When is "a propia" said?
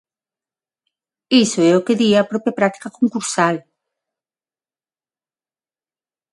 2.21-2.57